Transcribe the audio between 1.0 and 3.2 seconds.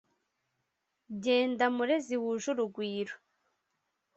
Jyenda Murezi wuje urugwiro!